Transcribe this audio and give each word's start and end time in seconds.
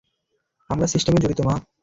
আমরা 0.69 0.87
সিস্টেমে 0.87 1.21
জড়িত, 1.23 1.39
মা? 1.47 1.55